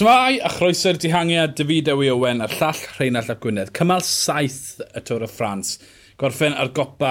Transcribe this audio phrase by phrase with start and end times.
[0.00, 3.68] Tymai a chroeso'r dihangiad David Ewy Owen a'r llall Rheinald Ap Gwynedd.
[3.76, 5.74] Cymal saith y Tôr y Ffrans.
[6.16, 7.10] Gorffen ar gopa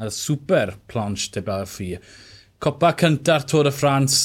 [0.00, 1.90] y super planche de Belfi.
[2.56, 4.16] Copa cynta'r Tôr y Ffrans.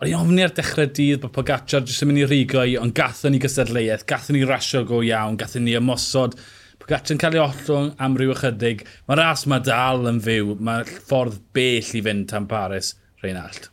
[0.00, 2.96] O'n i'n ofni ar dechrau dydd bod Pogacar jyst yn mynd i rigo i, ond
[2.98, 6.34] gathon ni gystadleuaeth, gathon ni rasio go iawn, gathon ni ymosod.
[6.82, 8.82] Pogacar yn cael ei ollwng am ryw ychydig.
[9.06, 13.70] Mae'r ras mae dal yn fyw, mae'r ffordd bell i fynd tan Paris, Rheinald.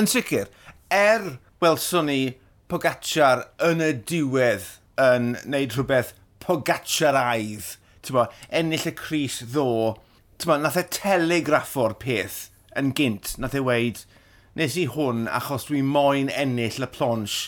[0.00, 0.48] Yn sicr,
[0.88, 2.22] er welson ni
[2.68, 4.66] Pogacar yn y diwedd
[5.00, 6.12] yn neud rhywbeth
[6.44, 8.26] Pogacaraidd, ti'n bo,
[8.60, 9.96] ennill y Cris ddo,
[10.36, 12.38] ti'n bo, nath e telegraffo'r peth
[12.76, 14.02] yn gynt, nath e weid,
[14.58, 17.38] nes i hwn achos dwi moyn ennill y plonsh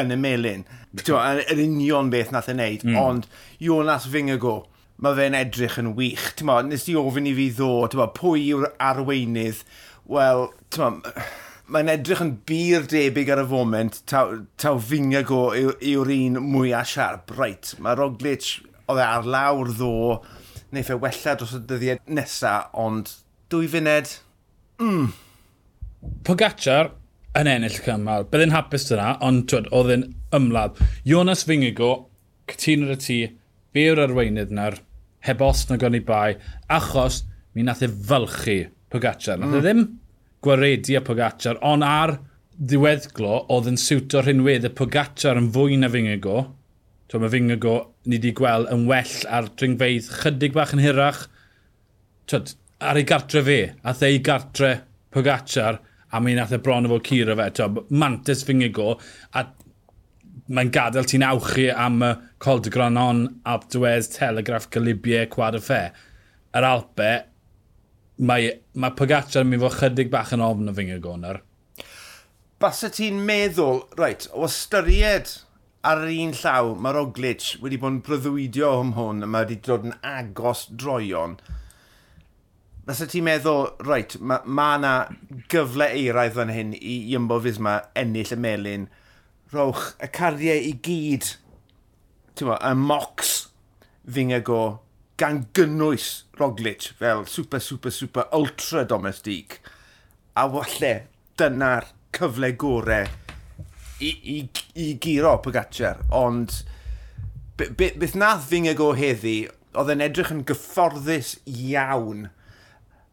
[0.00, 0.64] yn y melin.
[0.96, 2.98] Ti'n yr union beth nath e neud, mm.
[3.00, 3.28] ond
[3.62, 4.62] Jonas Fingago,
[5.04, 6.30] mae fe'n edrych yn wych.
[6.38, 9.64] Ti'n nes i ofyn i fi ddo, ti'n pwy yw'r arweinydd?
[10.08, 11.02] Wel, ti'n
[11.72, 17.32] mae'n edrych yn bir debyg ar y foment, taw, taw Fingago yw'r un mwyaf siarp.
[17.38, 18.50] Reit, mae Roglic
[18.84, 20.20] oedd e ar lawr ddo,
[20.74, 23.14] neu fe wella dros y dyddiau nesaf, ond
[23.52, 24.18] dwy funed,
[24.82, 25.12] mm.
[26.26, 26.92] Pogacar
[27.38, 30.80] yn ennill cymal, byddai'n hapus dyna, ond twyd, oedd e'n ymladd.
[31.08, 32.10] Jonas Fingago,
[32.50, 33.18] cytun ar y tŷ,
[33.72, 34.82] fe yw'r arweinydd na'r
[35.24, 36.34] heb os na gonni bai,
[36.68, 37.22] achos
[37.56, 39.40] mi nath e fylchu Pogacar.
[39.40, 39.60] Nath e mm.
[39.62, 39.86] e ddim
[40.44, 42.18] gwaredu a Pogacar, ond ar
[42.54, 46.44] ddiweddglo oedd yn siwto rhinwedd y Pogacar yn fwy na Fingago.
[47.08, 47.74] Twa, mae Fingago
[48.06, 51.24] ni wedi gweld yn well ar dringfeidd chydig bach yn hirach.
[52.30, 54.72] Twyd, ar ei gartre fe, a the ei gartre
[55.14, 55.80] Pogacar,
[56.12, 57.50] a mi nath e bron o fod curo fe.
[57.58, 58.94] Twa, mantis Fingago,
[59.34, 59.46] a
[60.52, 65.62] mae'n gadael ti'n awchu am y Col de Granon, Alpe d'Huez, Telegraph, Galibie, Quad y
[65.64, 65.84] Fe.
[66.54, 67.12] Yr Alpe,
[68.18, 71.02] mae, mae Pogaccia yn mynd fod chydig bach yn ofn o fyngau
[72.62, 75.32] Bas y ti'n meddwl, reit, o ystyried
[75.84, 79.58] ar yr un llaw, mae Roglic wedi bod yn bryddwydio hwn hwn, a mae wedi
[79.66, 81.36] dod yn agos droion.
[82.86, 84.94] Bas y ti'n meddwl, reit, mae ma yna
[85.52, 88.86] gyfle eiraidd fan hyn i Iymbo Fisma ennill y melin.
[89.52, 91.34] Rowch y cariau i gyd,
[92.38, 93.34] ti'n mo, y mocs
[94.06, 94.62] ddinga go
[95.20, 99.60] gan gynnwys Roglic fel super, super, super, ultra domestig.
[100.34, 100.94] A falle
[101.38, 103.10] dyna'r cyfle gorau
[104.02, 104.38] i, i,
[104.82, 106.62] i giro Pogacar, ond
[107.58, 109.44] beth be, nath fy'n ego heddi,
[109.74, 112.28] oedd yn edrych yn gyfforddus iawn.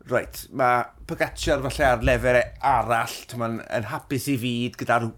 [0.10, 5.12] Reit, mae Pogacar falle ar lefer arall, mae'n yn hapus i fyd gyda'r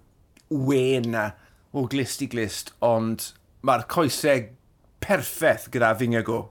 [0.51, 1.29] wen na
[1.73, 3.31] o glist i glist, ond
[3.63, 4.50] mae'r coesau
[5.03, 6.44] perffaith gyda Fingago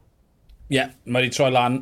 [0.72, 1.78] yeah, mae wedi troi lan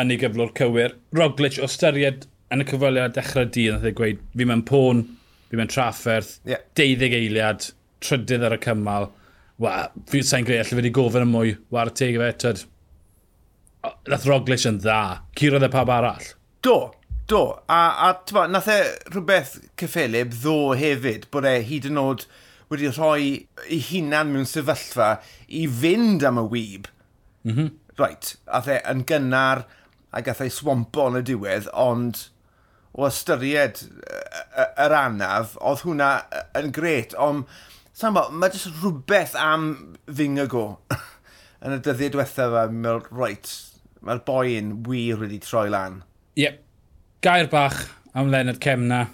[0.00, 0.94] yn ei gyflwr cywir.
[1.16, 5.04] Roglic o styried yn y cyfweliad dechrau dydd, nath ei gweud, fi mewn pôn,
[5.48, 6.62] fi mewn trafferth, yeah.
[6.78, 7.70] 12 eiliad,
[8.04, 9.08] trydydd ar y cymal.
[9.62, 9.74] Wa,
[10.10, 12.64] fi sa'n greu, allai wedi gofyn y mwy, war y teg i fe, tyd.
[14.10, 15.00] Nath Roglic yn dda.
[15.38, 16.26] Curodd e pab arall?
[16.64, 16.78] Do,
[17.30, 17.44] do.
[17.68, 18.80] A, a tyfa, nath e
[19.12, 22.26] rhywbeth cyffelib ddo hefyd, bod e hyd yn oed
[22.72, 23.24] wedi rhoi
[23.68, 25.14] ei hunan mewn sefyllfa
[25.48, 26.90] i fynd am y wyb.
[27.44, 29.64] Mm -hmm reit, a the yn gynnar
[30.14, 32.28] a gathau swampo yn y diwedd, ond
[32.94, 34.20] o ystyried e,
[34.62, 37.48] e, yr anaf, oedd hwnna e, yn gret, ond
[37.94, 39.68] sa'n bo, mae jyst rhywbeth am
[40.06, 40.66] Fingago
[41.64, 43.50] yn y dyddiau diwethaf fe, mae'r reit,
[44.04, 46.02] mae'r boi'n wir wedi troi lan.
[46.34, 46.62] Ie, yep.
[47.24, 47.84] gair bach
[48.14, 49.04] am Leonard Cemna,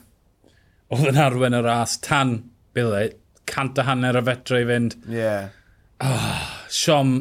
[0.92, 2.36] oedd yn arwen y ras tan,
[2.76, 3.14] bydde,
[3.50, 4.96] cant a hanner o fetra i fynd.
[5.08, 5.20] Ie.
[5.20, 5.56] Yeah.
[6.00, 6.40] Oh,
[6.72, 7.14] siom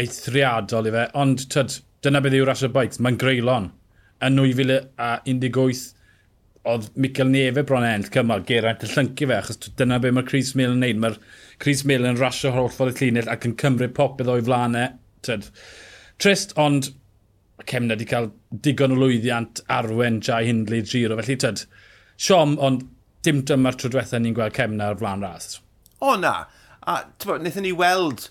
[0.00, 3.70] eithriadol i fe, ond tyd, dyna beth yw rasio bikes, mae'n greulon.
[4.24, 5.90] Yn 2018,
[6.70, 10.54] oedd Michael Neve bron enll cymal Geraint y llyncu fe, achos dyna beth mae'r Chris
[10.58, 11.00] Mill yn neud.
[11.02, 11.20] Mae'r
[11.62, 14.90] Chris Mill yn rasio holl ffordd y llunill ac yn cymryd popeth o'i flanau.
[14.90, 15.20] E.
[15.26, 15.48] Tyd,
[16.20, 16.90] trist, ond
[17.68, 18.30] cemna wedi cael
[18.64, 21.16] digon o lwyddiant arwen Jai Hindley Giro.
[21.20, 21.64] Felly, tyd,
[22.20, 22.86] siom, ond
[23.24, 25.58] dim dyma'r tro diwethaf ni'n gweld cemna ar flan ras.
[26.00, 26.34] O na,
[26.88, 28.28] a tyfo, wnaethon ni weld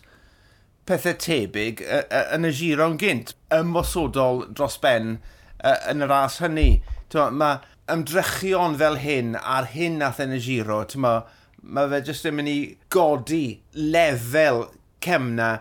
[0.89, 5.19] pethau tebyg yn y giron gynt, ymwosodol dros ben
[5.61, 6.79] yn y ras hynny.
[7.13, 7.59] Mae
[7.89, 12.59] ymdrechion fel hyn ar hyn nath yn y giro, mae fe jyst yn mynd i
[12.93, 14.67] godi lefel
[15.03, 15.59] cemna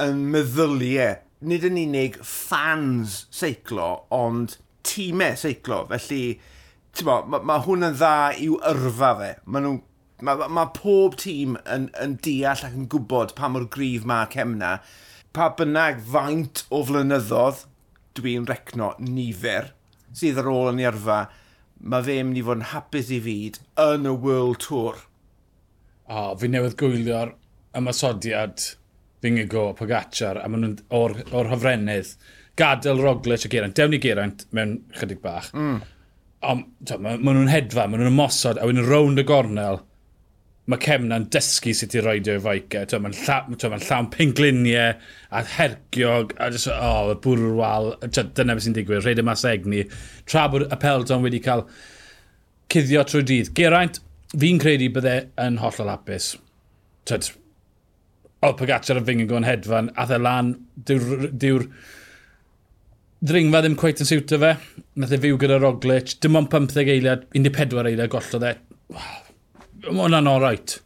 [0.00, 1.18] yn meddyliau.
[1.40, 5.86] Nid yn unig fans seiclo, ond tîmau seiclo.
[5.88, 6.24] Felly,
[7.06, 9.30] mae ma hwn yn dda i'w yrfa fe.
[9.46, 9.80] Mae nhw'n
[10.26, 14.78] Mae ma pob tîm yn, yn deall ac yn gwybod pa mor grif mae cemna.
[15.36, 17.66] Pa bynnag faint o flynyddodd
[18.18, 19.70] dwi'n recno nifer
[20.16, 21.20] sydd ar ôl yn ei yrfa,
[21.80, 24.98] mae fe mynd i fod yn hapus i fyd yn y World Tour.
[26.10, 27.34] O, oh, fi newydd gwylio'r
[27.78, 28.64] ymasodiad
[29.22, 32.14] Fingigo, Pogacar, a maen nhw'n o'r, or hyfrennydd.
[32.58, 33.76] Gadael Roglic a Geraint.
[33.76, 35.50] Dewn i Geraint mewn chydig bach.
[35.52, 35.82] Mm.
[36.50, 39.82] Ond maen ma nhw'n hedfa, maen nhw'n ymosod, a wedyn rownd y gornel,
[40.70, 42.84] mae Cemna'n dysgu sut i roed o'i feica.
[43.02, 44.92] Mae'n llawn, ma llawn pengliniau
[45.34, 47.92] a hergiog a jyst, o, oh, y bwrwal.
[48.06, 49.84] Dyna beth sy'n digwydd, rhaid y mas egni.
[50.30, 51.64] Tra bod y pelton wedi cael
[52.70, 53.52] cuddio trwy dydd.
[53.58, 54.02] Geraint,
[54.36, 56.34] fi'n credu bydde yn hollol hapus.
[57.10, 57.32] Tyd,
[58.44, 60.54] o, Pogacar yn fyng yn gwneud hedfan, a dde lan,
[60.90, 61.30] dyw'r...
[61.30, 61.64] Dyw
[63.20, 64.54] ddringfa ddim cweith yn siwtio fe.
[65.00, 66.14] Nath e fyw gyda Roglic.
[66.24, 68.54] Dim ond 15 eiliad, 14 eiliad gollodd e.
[68.94, 69.29] Wow
[69.86, 70.78] Mae hwnna'n orait.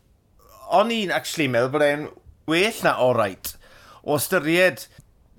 [0.75, 2.05] O'n i'n actually meddwl bod e'n
[2.51, 3.55] well na orait.
[4.05, 4.87] O ystyried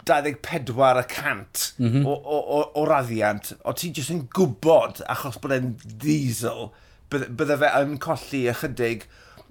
[0.06, 2.06] 24 y cant mm -hmm.
[2.06, 5.72] o, o, o, o raddiant, o ti jyst yn gwybod, achos bod e'n
[6.02, 6.69] diesel,
[7.10, 9.07] bydde fe yn colli ychydig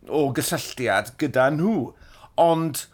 [0.09, 1.93] o gysylltiad gyda nhw.
[2.41, 2.85] Ond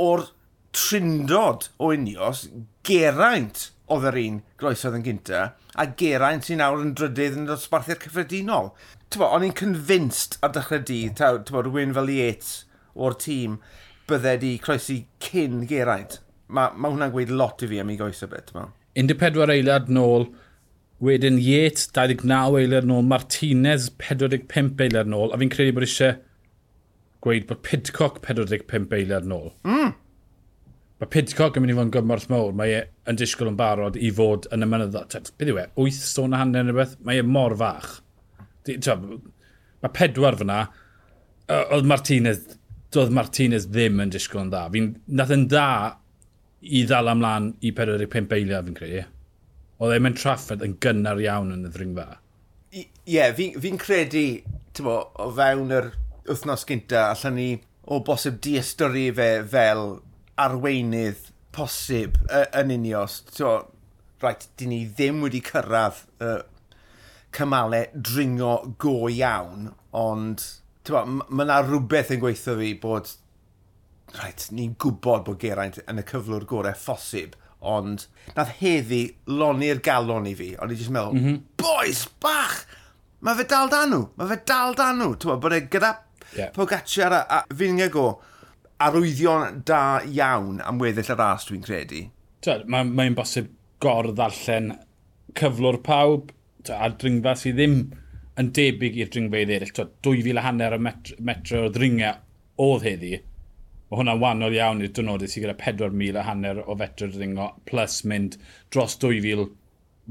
[0.00, 0.28] o'r
[0.76, 2.46] trindod o unios,
[2.86, 5.42] geraint oedd yr un groesodd yn gynta,
[5.74, 8.70] a geraint sy'n nawr yn drydydd yn dosbarthu'r cyffredinol
[9.10, 12.64] tyfo, o'n i'n convinced ar dechrau dydd, taw, tyfo, rhywun fel Yates
[12.94, 13.58] o'r tîm,
[14.10, 16.20] bydde di croesi cyn Geraint.
[16.50, 18.68] Mae ma hwnna'n gweud lot i fi am ei goes o beth, ma.
[18.98, 20.26] 14 eiliad nôl,
[21.04, 26.18] wedyn Yates 29 eiliad nôl, Martinez 45 eiliad nôl, a fi'n credu bod eisiau
[27.24, 29.52] gweud bod Pidcock 45 eiliad nôl.
[29.68, 29.94] Mm.
[31.00, 32.50] Mae Pidcock yn mynd i fod yn gymorth mawr.
[32.56, 35.06] Mae e yn disgwyl yn barod i fod yn y mynyddo.
[35.08, 35.64] Beth yw e?
[35.80, 36.98] 8 stôn a hanner neu beth?
[37.06, 37.94] Mae e mor fach.
[39.80, 40.64] Mae pedwar fyna,
[41.50, 42.42] oedd Martinez,
[42.94, 44.66] doedd Martinez ddim yn disgwyl yn dda.
[44.74, 45.68] Fi'n nath yn dda
[46.60, 49.06] i ddal amlan i 45 eiliad fi'n credu.
[49.80, 52.06] Oedd e'n mynd trafford yn gynnar iawn yn y ddringfa.
[52.70, 54.24] Ie, yeah, fi'n fi, fi credu,
[54.84, 55.90] bo, o fewn yr
[56.28, 57.48] wythnos gynta, allan ni
[57.90, 59.84] o bosib diastyru fe fel
[60.40, 63.20] arweinydd posib uh, yn unios.
[63.34, 63.66] Ti'n
[64.22, 66.40] right, dyn ni ddim wedi cyrraedd uh,
[67.36, 70.44] cymalau dringo go iawn, ond
[70.90, 73.12] mae yna rhywbeth yn gweithio fi bod
[74.18, 80.26] right, ni'n gwybod bod Geraint yn y cyflwr gorau ffosib, ond nath heddi loni'r galon
[80.26, 81.40] i fi, ond i jyst meddwl, mm -hmm.
[81.60, 82.64] boys, bach,
[83.20, 85.92] mae fe dal dan nhw, mae fe dal dan nhw, ti'n bod e gyda
[86.36, 86.50] yeah.
[86.54, 88.20] Pogacar a, a Fingago,
[88.80, 92.04] arwyddion da iawn am weddill y ras dwi'n credu.
[92.46, 93.50] Mae'n ma bosib
[93.82, 94.72] gor ddarllen
[95.36, 96.30] cyflwr pawb,
[96.74, 97.76] a dringfa sydd ddim
[98.40, 99.90] yn debyg i'r dringfeidd eraill.
[100.06, 102.20] 2,000 a hanner o metr, metr o ddringau
[102.66, 103.12] oedd heddi.
[103.90, 107.48] Mae hwnna'n wahanol iawn i'r dynodau sydd gyda 4,000 a hanner o fetr o ddringo,
[107.66, 108.36] plus mynd
[108.70, 109.48] dros 2,000,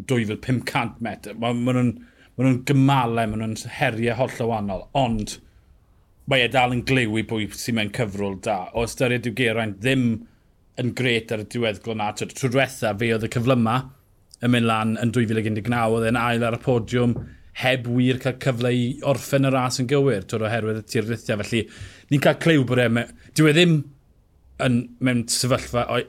[0.09, 1.37] 2,500 metr.
[1.39, 1.93] Mae ma nhw'n
[2.39, 4.83] ma nhw gymalau, mae nhw'n heriau holl o wahanol.
[4.99, 5.37] Ond
[6.29, 8.59] mae e dal yn glyw i bwy sy'n mewn cyfrol da.
[8.77, 10.05] O ystyried yw Geraint ddim
[10.79, 12.11] yn gret ar y diweddglo na.
[12.15, 13.79] Trwy diwetha, fe oedd y cyflyma,
[14.45, 17.15] yn mynd lan yn 2019, oedd e'n ail ar y podiwm
[17.59, 21.41] heb wir cael cyfle i orffen y ras yn gywir, twyd oherwydd y tirrithiau.
[21.41, 21.65] Felly,
[22.11, 22.87] ni'n cael clyw bod e,
[23.35, 23.75] dyw e ddim
[24.63, 25.99] yn, mewn sefyllfa o,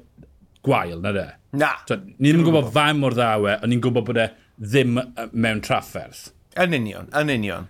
[0.67, 1.27] gwael, na de?
[1.59, 1.73] Na.
[1.91, 4.29] Ni'n ddim yn gwybod fam mor ddawe, ond ni'n gwybod bod e
[4.61, 5.01] ddim
[5.33, 6.29] mewn trafferth.
[6.61, 7.69] Yn union, yn union.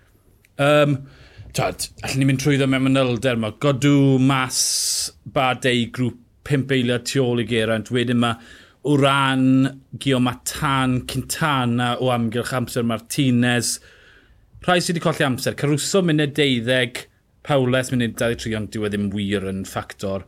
[0.61, 0.99] Um,
[1.51, 3.49] Tad, allan ni'n mynd trwyddo mewn manylder yma.
[3.59, 4.59] Godw, Mas,
[5.35, 7.91] Badei, grŵp pimp eiliad tu ôl i Geraint.
[7.91, 8.37] Wedyn mae
[8.83, 10.19] o ran Gio
[11.07, 13.79] Cintana o amgylch amser Martinez.
[14.65, 17.07] Rhai sydd wedi colli amser, Caruso munud 12,
[17.43, 20.25] Pawles munud 23, ond diwedd ddim wir yn ffactor.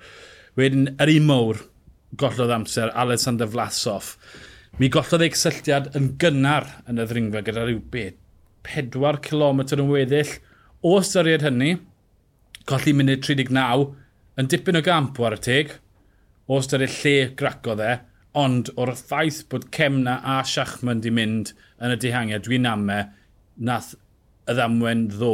[0.57, 1.61] Wedyn, yr un mawr,
[2.17, 4.15] gollodd amser, Alexander Vlasov.
[4.77, 8.19] Mi gollodd ei cysylltiad yn gynnar yn y ddringfa gyda rhyw beth
[8.63, 10.37] 4 km yn weddill.
[10.83, 11.75] O ystyried hynny,
[12.69, 13.91] colli munud 39,
[14.39, 15.77] yn dipyn o gamp ar y teg.
[16.49, 17.93] O ystyried lle gracodd e,
[18.39, 21.51] Ond o'r ffaith bod Cemna a Siachman di mynd
[21.83, 22.99] yn y dehangiad, dwi'n amme,
[23.61, 23.91] nath
[24.49, 25.33] y ddamwen ddo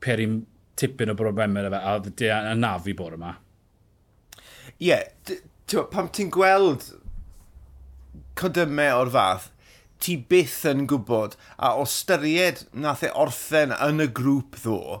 [0.00, 0.44] perin
[0.80, 3.34] tipyn o broblemau fe, a di anafu bore yma.
[4.76, 6.88] Ie, yeah, pam ti'n gweld
[8.36, 9.50] codymau o'r fath,
[10.00, 15.00] ti byth yn gwybod, a o styried nath e orffen yn y grŵp ddo,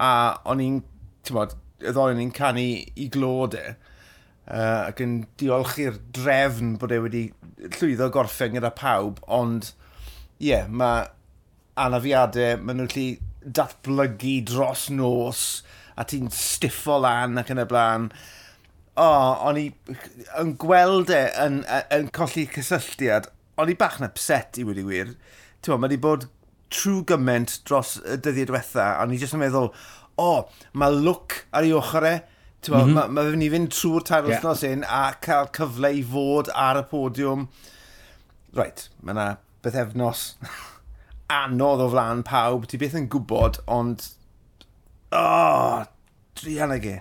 [0.00, 0.12] a
[0.48, 0.78] o'n i'n,
[1.24, 3.74] ti'n bod, yddoen ni'n canu i glod e,
[4.48, 7.24] uh, ac yn diolch i'r drefn bod e wedi
[7.78, 9.72] llwyddo gorffen gyda pawb, ond
[10.42, 11.06] ie, yeah, mae
[11.78, 13.06] anafiadau, maen nhw'n lli
[13.42, 15.62] datblygu dros nos,
[15.96, 18.08] a ti'n stiffo lan ac yn y blaen.
[18.92, 19.66] O, oh, o'n i
[20.40, 21.62] yn gweld e yn,
[21.94, 23.30] yn colli cysylltiad,
[23.60, 25.14] o'n i bach yn upset i wedi wir.
[25.62, 26.28] Ti'n mae wedi bod
[26.72, 29.70] trwy gymaint dros y dyddiau diwetha, a o'n i jyst yn meddwl,
[30.20, 32.14] o, oh, mae look ar ei ochr e,
[32.68, 32.94] Mm -hmm.
[32.94, 34.36] mae ma fe'n i fynd trwy'r tair yeah.
[34.36, 37.46] wythnos un a cael cyfle i fod ar y podiwm.
[38.54, 39.28] Right, mae yna
[39.64, 40.26] beth efnos
[41.42, 42.68] anodd o flaen pawb.
[42.68, 44.04] Ti beth yn gwybod, ond...
[45.12, 45.82] Oh,
[46.38, 46.98] drian ag e.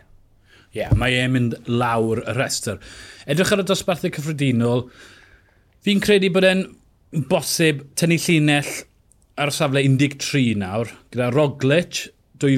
[0.71, 2.79] Ie, yeah, mae e'n mynd lawr y restr.
[3.27, 4.85] Edrych ar y dosbarthau cyffredinol,
[5.83, 6.63] fi'n credu bod e'n
[7.27, 8.69] bosib tynnu llinell
[9.41, 12.05] ar y safle 13 nawr, gyda Roglic,
[12.41, 12.57] 2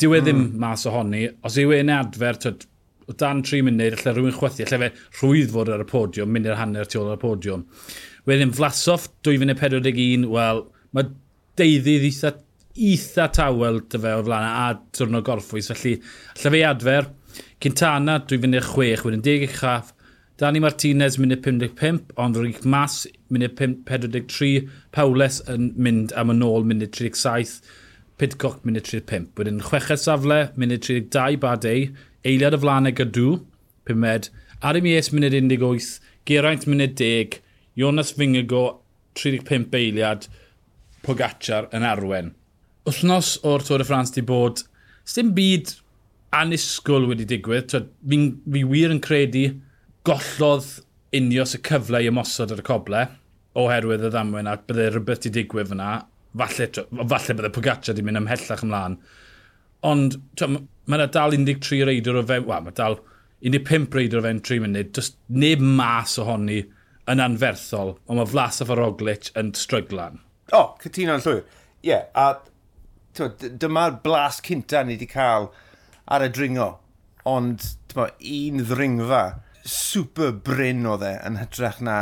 [0.00, 0.56] dyw e ddim mm.
[0.62, 1.26] mas ohoni.
[1.46, 2.66] Os yw e'n adfer, tyd,
[3.06, 6.48] o dan 3 munud, allai rhywun chwythu, allai fe rhwydd fod ar y podiwm, mynd
[6.50, 7.66] i'r hanner tu ôl ar y podiwm.
[8.26, 9.38] Wedyn Flasoff, 2
[10.32, 10.64] wel,
[10.96, 11.10] mae
[11.60, 12.32] deuddydd eitha,
[12.76, 14.70] eitha tawel dy fe o flaen a
[15.20, 15.98] o gorffwys, felly
[16.34, 17.12] allai fe adfer.
[17.62, 18.40] Cintana, 2
[19.06, 19.92] wedyn 10 eich chaff,
[20.36, 26.66] Dani Martinez munud 55, ond Rick Mas munud 43, Pawles yn mynd am yn ôl
[26.68, 27.62] munud 37,
[28.18, 29.28] Pidcock munud 35.
[29.36, 31.90] Wedyn chweched safle, munud 32 Badei,
[32.24, 33.40] eiliad y flanau gydw,
[33.84, 34.30] pumed,
[34.64, 37.40] Aramies munud 18, Geraint munud 10,
[37.76, 38.80] Jonas Fingago,
[39.20, 40.28] 35 eiliad,
[41.04, 42.32] Pogacar yn arwen.
[42.88, 44.64] Wthnos o'r Tôr y Ffrans di bod,
[45.12, 45.76] dim byd
[46.36, 47.76] anisgwl wedi digwydd.
[47.76, 48.18] Fi,
[48.52, 49.44] fi wir yn credu
[50.08, 50.80] gollodd
[51.16, 53.06] unios y cyfle i ymosod ar y coble
[53.56, 55.90] oherwydd y ddamwain a byddai rhywbeth wedi digwydd fyna
[56.38, 56.68] falle,
[57.12, 58.98] falle bydde Pogaccia di mynd ymhellach ymlaen.
[59.86, 62.98] Ond mae yna dal 13 reidr o fewn, wel, mae dal
[63.44, 66.62] 15 reidr o fewn 3 munud, does neb mas ohoni
[67.10, 70.20] yn anferthol, ond mae flas a Roglic yn stryglan.
[70.52, 71.42] O, oh, cytuno'n llwyr.
[71.86, 72.34] Ie, yeah, a
[73.16, 75.50] dyma'r blas cynta ni wedi cael
[76.12, 76.68] ar y dringo,
[77.26, 77.64] ond
[77.96, 79.22] ma, un ddringfa
[79.66, 81.96] super bryn o dde yn hytrach na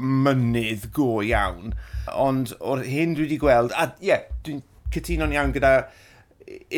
[0.00, 1.74] mynydd go iawn.
[2.12, 4.62] Ond o'r hyn dwi wedi gweld, a ie, yeah, dwi'n
[4.94, 5.74] cytuno'n iawn gyda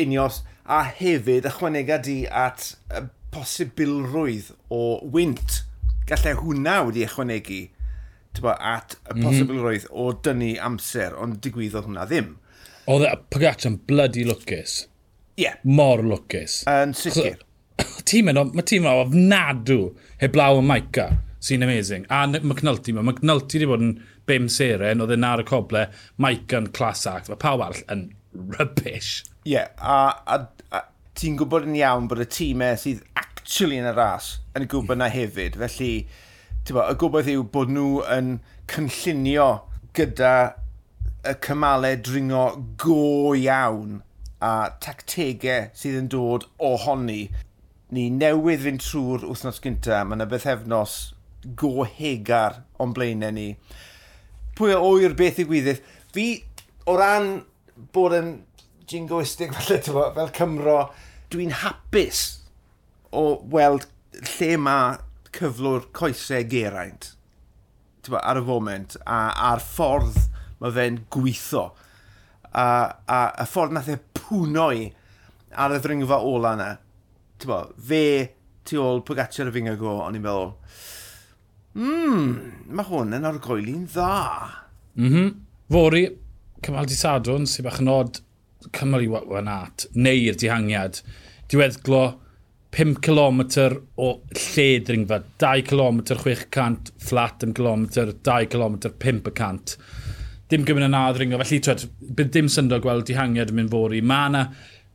[0.03, 5.63] unios, a hefyd ychwanega di at y posibilrwydd o wynt.
[6.09, 7.67] Gallai hwnna wedi ychwanegu
[8.39, 9.23] bo, at y mhm.
[9.25, 10.01] posibilrwydd mm -hmm.
[10.01, 12.35] o dynnu amser, ond digwyddodd hwnna ddim.
[12.89, 14.85] Oedd Pagach yn bloody lwcus.
[15.37, 15.43] Ie.
[15.43, 15.57] Yeah.
[15.63, 16.63] Mor lwcus.
[16.69, 17.41] Yn sicr.
[18.09, 19.79] Tîm yno, mae tîm yno ofnadw
[20.21, 22.05] heblaw y Maica sy'n amazing.
[22.11, 23.93] A McNulty mae McNulty wedi bod yn
[24.29, 25.87] bim seren, oedd e'n ar y coble,
[26.21, 27.31] Mike yn class act.
[27.31, 29.23] Mae pawb arall yn rubbish.
[29.45, 30.39] Ie, yeah, a, a,
[30.75, 30.83] a
[31.17, 35.09] ti'n gwybod yn iawn bod y tîmau sydd actually yn y ras yn gwybod na
[35.11, 35.57] hefyd.
[35.61, 35.93] Felly,
[36.69, 38.35] bo, y gwybod yw bod nhw yn
[38.69, 39.49] cynllunio
[39.97, 40.33] gyda
[41.27, 42.43] y cymalau dringo
[42.79, 44.01] go iawn
[44.45, 44.51] a
[44.83, 47.23] tactegau sydd yn dod ohoni.
[47.95, 50.99] Ni newydd fynd trwy'r wythnos gyntaf, mae yna beth efnos
[51.43, 53.53] go hegar o'n blaenau ni.
[54.57, 55.83] Pwy o oer beth i gwydydd.
[56.13, 56.27] Fi,
[56.89, 57.31] o ran
[57.95, 58.33] bod yn
[58.89, 60.79] jingoistig fel, tyfo, fel Cymro,
[61.31, 62.25] dwi'n hapus
[63.15, 63.87] o weld
[64.19, 64.97] lle mae
[65.35, 67.11] cyflwr coesau geraint
[68.03, 69.19] tyfo, ar y foment a,
[69.51, 70.17] a'r ffordd
[70.59, 71.69] mae fe'n gweithio
[72.49, 74.89] a, a, a ffordd nath e pwnoi
[75.59, 76.69] ar y ddringfa ola yna.
[77.39, 78.03] Tyfo, fe
[78.67, 80.51] tu ôl Pogacar y fingo go, o'n i'n meddwl,
[81.77, 82.31] Mmm,
[82.73, 84.15] mae hwn yn argoeli'n dda.
[84.97, 85.13] Mhm.
[85.13, 85.37] Mm
[85.69, 86.07] Fori,
[86.65, 88.23] cymal di sadwn, sy'n bach yn od
[88.73, 90.97] cymal i wan at, neu'r dihangiad.
[91.51, 91.99] Diweddglo
[92.73, 93.43] 5 km
[94.01, 99.77] o lled ringfa, 2 km 600, flat yn km, 2 km 500.
[100.49, 101.85] Dim gymryd yn add ringfa, felly twed,
[102.17, 104.01] bydd dim syndod gweld dihangiad yn mynd fori.
[104.01, 104.43] Mae yna,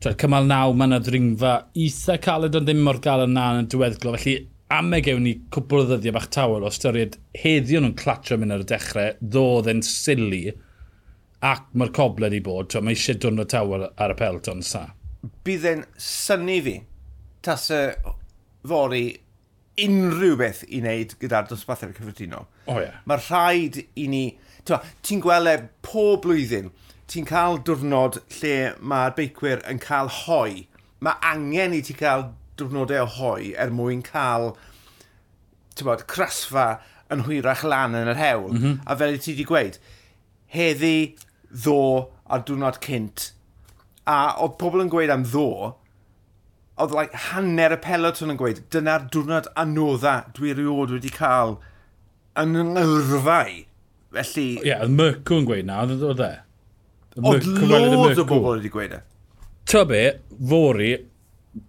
[0.03, 4.17] twed, cymal naw, mae yna ddringfa eitha caled ond ddim mor gael yna yn diweddglo,
[4.19, 4.41] felly
[4.73, 8.57] am e gewn ni cwbl o ddyddiau bach tawel o styried heddiw nhw'n clatio mynd
[8.57, 10.45] ar y dechrau, ddodd e'n sili,
[11.45, 14.87] ac mae'r coble wedi bod, so mae eisiau dwrnod tawel ar y pelton sa.
[15.45, 16.79] Bydd e'n syni fi,
[17.45, 17.83] tas y
[18.69, 19.05] fori
[19.85, 22.47] unrhyw beth i wneud gyda'r dosbarthau cyffredinol.
[22.65, 22.87] O oh, ie.
[22.87, 22.99] Yeah.
[23.11, 24.25] Mae rhaid i ni...
[24.65, 26.71] Ti'n gweld e pob blwyddyn,
[27.13, 30.65] ti'n cael diwrnod lle mae'r beicwyr yn cael hoi.
[31.05, 34.53] Mae angen i ti cael diwrnodau o hoi er mwyn cael
[35.83, 36.79] bod, crasfa
[37.13, 38.51] yn hwyrach lan yn yr hewl.
[38.53, 38.83] Mm -hmm.
[38.87, 39.79] A fel i ti wedi gweud,
[40.55, 41.17] heddi,
[41.51, 43.33] ddo a diwrnod cynt.
[44.07, 45.75] A oedd pobl yn gweud am ddo,
[46.81, 51.59] oedd like, hanner y peloton yn gweud, dyna'r diwrnod anodda dwi erioed wedi cael
[52.41, 53.65] yn yngyrfau.
[54.15, 54.49] Felly...
[54.61, 56.33] Ie, yeah, oedd myrcw yn gweud na, oedd e?
[57.23, 59.03] Oedd loads o bobl wedi gweud e.
[59.71, 60.03] Ta be,
[60.51, 60.93] Fori,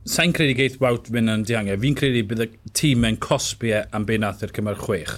[0.09, 1.79] sa'n credu geith Wout mynd yn diangau.
[1.81, 5.17] Fi'n credu bydd y tîm yn cosbi e am be nath i'r cymer chwech.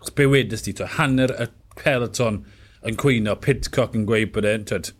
[0.00, 2.42] Chos be wedys ti, to, hanner y peloton
[2.86, 4.92] yn cwyno, Pidcock yn gweud bod e'n, twyd,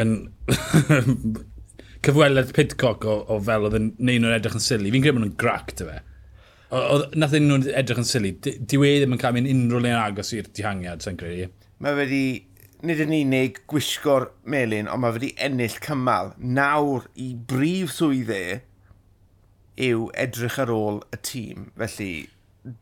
[0.00, 0.16] yn
[2.06, 4.92] cyfweled Pidcock o, o fel oedd yn neud nhw'n edrych yn sili.
[4.94, 6.00] Fi'n credu bod nhw'n grac, dy fe.
[6.76, 8.34] Oedd nath nhw'n edrych yn sili.
[8.42, 11.50] Di, di ddim yn cael mynd unrhyw le'n agos i'r dihangiad, sa'n credu.
[11.84, 12.22] Mae wedi
[12.86, 16.32] nid yn unig gwisgo'r melin, ond mae wedi ennill cymal.
[16.38, 18.44] Nawr i brif swydd e
[19.88, 21.66] yw edrych ar ôl y tîm.
[21.80, 22.10] Felly,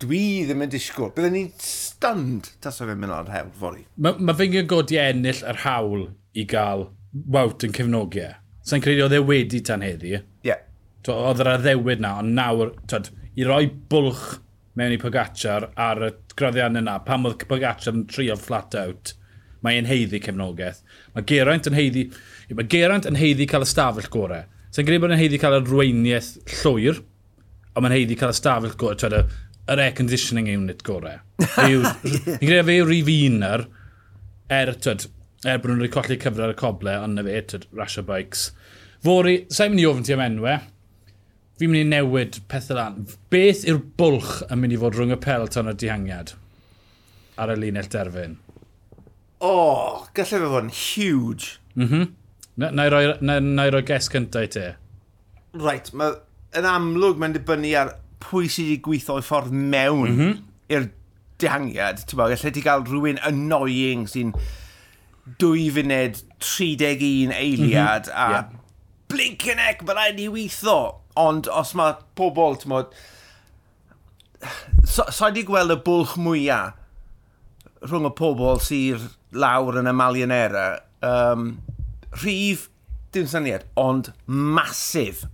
[0.03, 1.13] dwi ddim yn disgwyl.
[1.17, 3.87] Byddwn ni'n stunned tas o fe'n mynd o'r hewl fori.
[3.97, 6.89] Mae ma fe'n godi ennill yr hawl i gael
[7.35, 8.31] wawt yn cefnogi e.
[8.65, 10.15] Sa'n credu oedd e wedi tan heddi.
[10.15, 10.23] Ie.
[10.47, 10.63] Yeah.
[11.13, 14.39] Oedd yr addewyd na, ond nawr, twed, i roi bwlch
[14.79, 19.13] mewn i Pogacar ar y graddiannau na, pam oedd Pogacar yn trio flat out–
[19.65, 20.83] mae e'n heiddi cefnogaeth.
[21.15, 22.05] Mae Geraint yn heiddi,
[22.53, 24.45] mae Geraint yn heiddi cael ystafell gorau.
[24.75, 27.01] Sa'n gwneud bod yn heiddi cael arweiniaeth llwyr,
[27.75, 29.17] ond mae'n heiddi cael ystafell gorau, twyd,
[29.71, 31.23] yr air conditioning unit gorau.
[31.55, 31.89] Fi'n
[32.43, 33.67] gwneud fe yw'r i finar,
[34.53, 35.09] er, twyd,
[35.49, 38.49] er bod nhw'n rhaid colli cyfle ar y coble, ond na fe, twyd, rasio bikes.
[39.05, 40.59] Fori, sa'n mynd i ofyn ti am enwe,
[41.61, 43.05] fi'n mynd i newid pethau lan.
[43.33, 46.35] Beth yw'r bwlch yn mynd i fod rhwng y pelton a dihangiad
[47.41, 48.37] ar y linell derfyn?
[49.45, 51.59] oh, gallai fe fod yn huge.
[51.75, 52.11] Mm -hmm.
[52.57, 54.67] Na, i roi, na, na roi ges cyntaf i te.
[55.55, 56.17] Right, mae,
[56.59, 60.37] yn amlwg mae'n dibynnu ar pwy sydd wedi gweithio i ffordd mewn mm -hmm.
[60.77, 60.91] i'r
[61.43, 62.05] dihangiad.
[62.05, 64.35] Ti'n gallai ti gael rhywun annoying sy'n
[65.41, 68.23] dwy funed 31 eiliad mm -hmm.
[68.27, 68.45] a yeah.
[69.09, 70.79] blinkin' ec, mae rhaid i weithio.
[71.17, 72.95] Ond os mae pobl, ti'n bod,
[74.85, 76.81] so, so wedi gweld y bwlch mwyaf
[77.85, 79.03] rhwng y pobl sy'r
[79.37, 80.67] lawr yn y Malionera,
[81.05, 81.43] um,
[82.23, 82.69] rhif,
[83.15, 85.25] dim syniad, ond masif.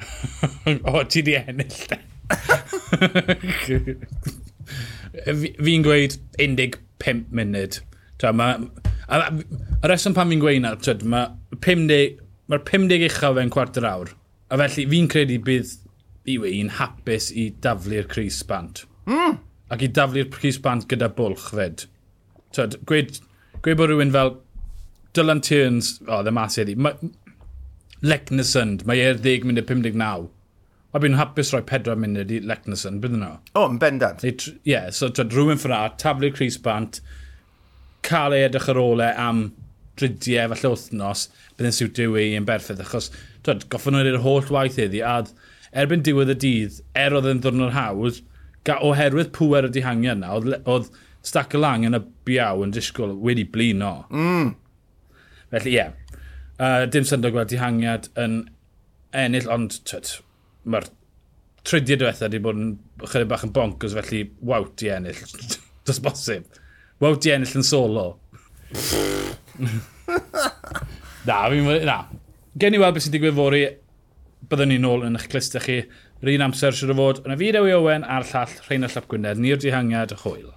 [0.90, 1.98] o, ti di ennill,
[5.60, 6.78] Fi'n gweud 15
[7.34, 7.80] munud.
[8.20, 8.56] Ta, ma, a,
[9.18, 9.20] a,
[9.82, 11.26] a reswm pan fi'n gweud na, tyd, mae
[11.66, 12.18] 50,
[12.52, 14.08] ma 50 uchaf fe'n cwarter awr.
[14.50, 15.68] A felly fi'n credu bydd
[16.30, 18.76] i un hapus i daflu'r Cris Bant.
[19.10, 19.34] Mm
[19.70, 21.86] ac i daflu'r pris bant gyda bwlch fed.
[22.56, 23.20] Tyd, gweud,
[23.62, 24.34] gweud bod rhywun fel
[25.14, 26.76] Dylan Tierns, o, oh, dde mas i eddi,
[28.00, 30.28] Lecnesund, mae e'r 10 munud 59.
[30.90, 33.34] Mae byn hapus rhoi 4 munud i Lecnesund, bydd nhw?
[33.54, 34.24] O, yn bendant.
[34.26, 34.34] Ie,
[34.66, 37.02] yeah, so tyd, rhywun ffra, taflu'r Cris Bant,
[38.06, 39.50] cael ei edrych ar ôl e am
[40.00, 43.10] dridiau falle wythnos, bydd byddai'n siwtio i yn berffydd, achos,
[43.46, 45.18] tyd, goffon nhw'n yr holl waith iddi, a
[45.82, 48.22] erbyn diwedd y dydd, er oedd yn ddwrnod hawdd,
[48.68, 50.90] oherwydd pwer y dihangiad yna, oedd, oedd
[51.26, 53.94] stac y lang yn y biaw yn disgwyl wedi blino.
[54.12, 54.54] Mm.
[55.50, 55.80] Felly, ie.
[55.80, 55.96] Yeah.
[56.60, 58.42] Uh, dim syndod gweld dihangiad yn
[59.16, 59.78] ennill, ond
[60.68, 60.90] mae'r
[61.64, 62.74] tridiau diwetha wedi bod yn
[63.06, 65.22] chydig bach yn bonkers, felly wawt i ennill.
[65.88, 66.44] Does bosib.
[67.00, 68.06] Wawt i ennill yn solo.
[71.28, 71.70] na, fi'n...
[71.88, 72.02] Na.
[72.60, 73.62] Gen i weld beth sy'n digwydd fori.
[74.50, 75.78] Byddwn ni'n ôl yn eich clustau chi.
[76.20, 79.06] Yr un amser sydd o fod, yn y fideo i Owen a'r llall Rheina Llap
[79.08, 80.50] Gwynedd, ni'r dihangiad, hwyl.